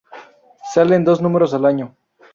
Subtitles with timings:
[0.73, 1.95] Salen dos números al año.